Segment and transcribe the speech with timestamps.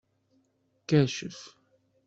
[0.89, 1.37] Kacef.